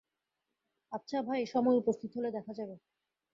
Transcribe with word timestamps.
আচ্ছা 0.91 1.17
ভাই, 1.27 1.41
সময় 1.45 1.77
উপস্থিত 1.77 2.11
হলে 2.17 2.29
দেখা 2.31 2.53
যাবে। 2.53 2.75